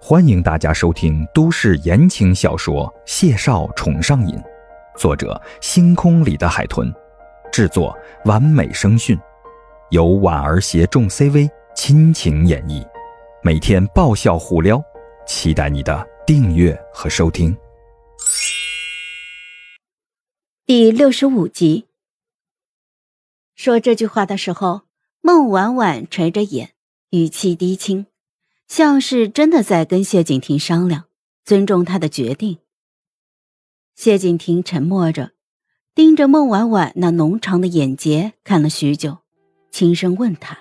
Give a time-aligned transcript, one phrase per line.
[0.00, 4.36] 欢迎大家收听都市言情小说《谢少宠上瘾》，
[4.98, 6.92] 作者：星空里的海豚，
[7.50, 7.96] 制作：
[8.26, 9.18] 完美声讯，
[9.90, 12.86] 由婉儿携众 CV 亲情演绎，
[13.42, 14.82] 每天爆笑互撩，
[15.26, 17.56] 期待你的订阅和收听。
[20.66, 21.86] 第六十五集，
[23.54, 24.82] 说这句话的时候，
[25.22, 26.72] 孟婉婉垂着眼，
[27.10, 28.06] 语气低轻。
[28.66, 31.04] 像是真的在跟谢景亭商量，
[31.44, 32.58] 尊重他的决定。
[33.94, 35.32] 谢景亭沉默着，
[35.94, 39.18] 盯着孟婉婉那浓长的眼睫看了许久，
[39.70, 40.58] 轻声问她：“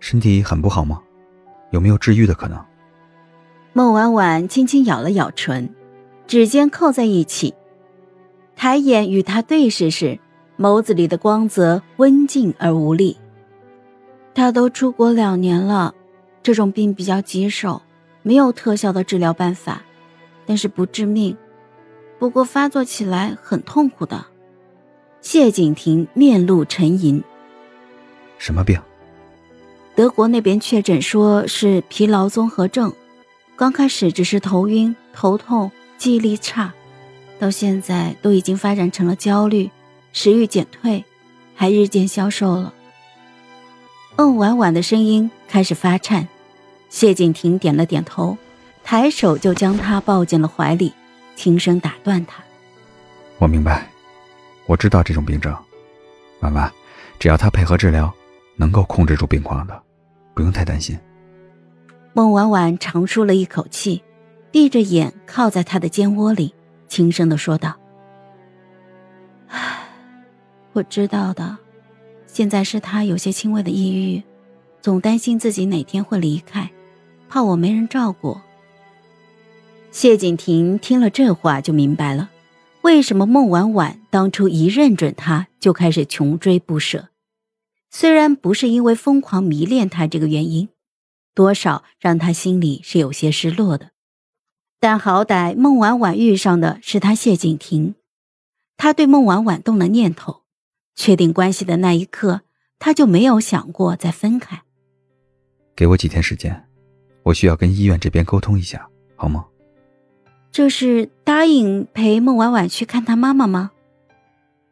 [0.00, 1.02] 身体很不好吗？
[1.72, 2.64] 有没有治愈的可能？”
[3.74, 5.74] 孟婉婉轻轻咬了咬唇，
[6.26, 7.52] 指尖扣在一起，
[8.54, 10.18] 抬眼与他对视时，
[10.56, 13.18] 眸子里的光泽温静而无力。
[14.32, 15.94] 他都出国两年了。
[16.44, 17.80] 这种病比较棘手，
[18.22, 19.82] 没有特效的治疗办法，
[20.44, 21.34] 但是不致命，
[22.18, 24.26] 不过发作起来很痛苦的。
[25.22, 27.24] 谢景亭面露沉吟。
[28.36, 28.78] 什么病？
[29.94, 32.92] 德国那边确诊说是疲劳综合症，
[33.56, 36.74] 刚开始只是头晕、头痛、记忆力差，
[37.38, 39.70] 到现在都已经发展成了焦虑、
[40.12, 41.02] 食欲减退，
[41.54, 42.74] 还日渐消瘦了。
[44.16, 46.28] 嗯婉婉的声音开始发颤。
[46.94, 48.38] 谢景亭点了点头，
[48.84, 50.94] 抬手就将他抱进了怀里，
[51.34, 52.40] 轻声打断他
[53.38, 53.90] ：“我明白，
[54.66, 55.52] 我知道这种病症。
[56.38, 56.72] 婉婉，
[57.18, 58.14] 只要他配合治疗，
[58.54, 59.82] 能够控制住病况的，
[60.34, 60.96] 不用太担心。”
[62.14, 64.00] 孟婉婉长舒了一口气，
[64.52, 66.54] 闭着眼靠在他的肩窝里，
[66.86, 67.74] 轻声的说道
[69.50, 69.80] ：“唉，
[70.72, 71.58] 我知道的，
[72.28, 74.22] 现在是他有些轻微的抑郁，
[74.80, 76.70] 总担心自己哪天会离开。”
[77.34, 78.40] 怕我没人照顾。
[79.90, 82.30] 谢景亭听了这话就明白了，
[82.82, 87.08] 为什么孟婉婉当初一认准他就开始穷追不舍。
[87.90, 90.68] 虽然不是因为疯狂迷恋他这个原因，
[91.34, 93.90] 多少让他心里是有些失落的。
[94.78, 97.96] 但好歹孟婉婉遇上的是他谢景亭，
[98.76, 100.42] 他对孟婉婉动了念头，
[100.94, 102.42] 确定关系的那一刻，
[102.78, 104.62] 他就没有想过再分开。
[105.74, 106.68] 给我几天时间。
[107.24, 109.44] 我需要跟医院这边沟通一下，好吗？
[110.52, 113.72] 这是答应陪孟婉婉去看她妈妈吗？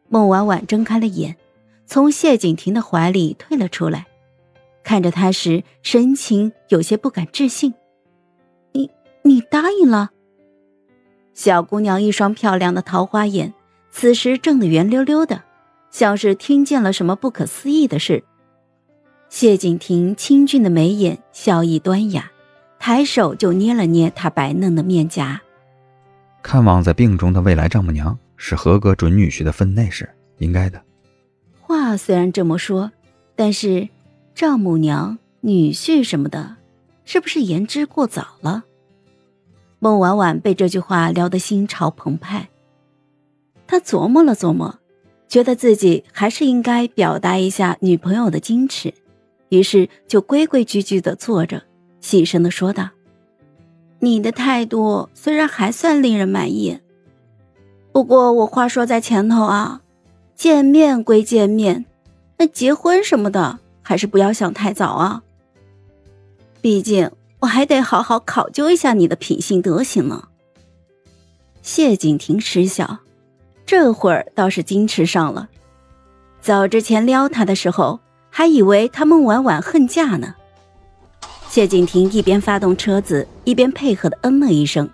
[0.07, 1.35] 孟婉婉睁开了眼，
[1.85, 4.05] 从谢景亭的怀里退了出来，
[4.83, 7.73] 看着他时神情有些不敢置信。
[8.71, 8.89] 你
[9.23, 10.11] 你答应了？
[11.33, 13.53] 小姑娘一双漂亮的桃花眼，
[13.89, 15.43] 此时睁得圆溜溜的，
[15.89, 18.23] 像是听见了什么不可思议的事。
[19.29, 22.29] 谢景亭清俊的眉眼，笑意端雅。
[22.85, 25.41] 抬手就捏了捏他白嫩的面颊。
[26.41, 30.81] 看望在病中的未来丈母娘是合格准女婿的分内事，应该的。
[31.61, 32.91] 话虽然这么说，
[33.37, 33.87] 但是
[34.35, 36.57] 丈母娘、女婿什么的，
[37.05, 38.65] 是不是言之过早了？
[39.79, 42.49] 孟婉婉被这句话撩得心潮澎湃。
[43.65, 44.77] 她琢磨了琢磨，
[45.29, 48.93] 觉得自己还是应该表达一下女朋友的矜持，
[49.47, 51.63] 于是就规规矩矩的坐着。
[52.03, 52.89] 细声的说道
[53.99, 56.77] ：“你的态度虽然还算令人满意，
[57.93, 59.81] 不过我话说在前头啊，
[60.35, 61.85] 见面归见面，
[62.37, 65.23] 那结婚什么的还是不要想太早啊。
[66.61, 67.09] 毕竟
[67.39, 70.27] 我还得好好考究一下你的品性德行呢。”
[71.63, 72.99] 谢景亭失笑，
[73.65, 75.47] 这会儿倒是矜持上了。
[76.41, 80.35] 早之前撩他的时候，还以为他孟婉婉恨嫁呢。
[81.53, 84.89] 谢景亭一边发动车子，一边配合的嗯了一声。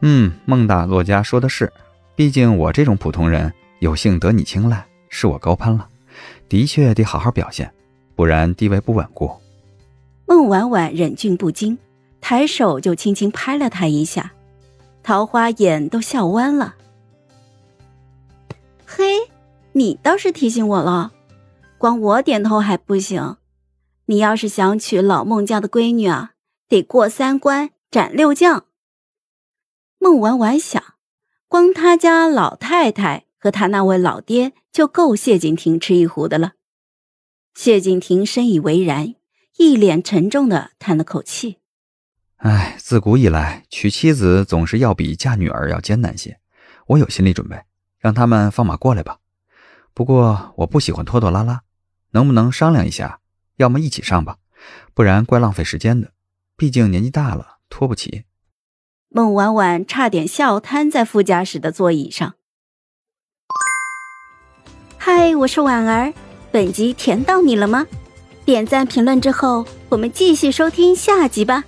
[0.00, 1.70] 嗯，孟大作家说的是，
[2.14, 5.86] 毕竟我这种普通人有幸得你青睐，是我高攀了，
[6.48, 7.70] 的确得好好表现，
[8.14, 9.30] 不然地位不稳固。
[10.24, 11.76] 孟婉婉忍俊不禁，
[12.22, 14.32] 抬手就轻轻拍了他一下，
[15.02, 16.74] 桃花眼都笑弯了。
[18.86, 19.04] 嘿，
[19.72, 21.12] 你倒是提醒我了，
[21.76, 23.36] 光我点头还不行。
[24.08, 26.34] 你要是想娶老孟家的闺女啊，
[26.68, 28.66] 得过三关斩六将。
[29.98, 30.80] 孟婉婉想，
[31.48, 36.52] 光他家老太太和他那位老爹就够谢景亭吃一壶的了。
[37.54, 39.16] 谢景亭深以为然，
[39.56, 41.58] 一脸沉重的叹了口气
[42.38, 46.38] ：“哎，自古以来，娶妻子总是要比嫁女儿要艰难些。
[46.88, 47.60] 我有心理准备，
[47.98, 49.18] 让他们放马过来吧。
[49.92, 51.62] 不过我不喜欢拖拖拉拉，
[52.10, 53.18] 能不能商量一下？”
[53.56, 54.36] 要么一起上吧，
[54.94, 56.12] 不然怪浪费时间的。
[56.56, 58.24] 毕竟年纪大了，拖不起。
[59.08, 62.34] 孟婉婉差点笑瘫在副驾驶的座椅上。
[64.98, 66.12] 嗨，我是婉儿，
[66.50, 67.86] 本集甜到你了吗？
[68.44, 71.64] 点赞评论之后，我们继续收听下集吧。